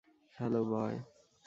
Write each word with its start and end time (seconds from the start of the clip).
Hello, 0.37 0.61
বয়। 0.65 0.97